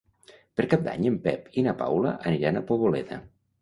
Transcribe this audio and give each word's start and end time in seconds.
Per 0.59 0.65
Cap 0.71 0.87
d'Any 0.87 1.05
en 1.11 1.21
Pep 1.29 1.53
i 1.63 1.67
na 1.69 1.77
Paula 1.85 2.17
aniran 2.35 2.61
a 2.65 2.69
Poboleda. 2.75 3.27